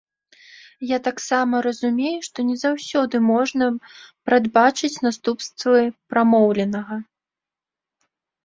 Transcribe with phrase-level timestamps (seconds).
[0.91, 3.65] Я таксама разумею, што не заўсёды можна
[4.31, 5.77] прадбачыць наступствы
[6.15, 6.95] прамоўленага.